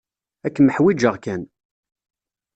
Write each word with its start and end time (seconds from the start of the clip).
Ad 0.45 0.51
kem-ḥwiǧeɣ 0.55 1.15
kan 1.23 1.41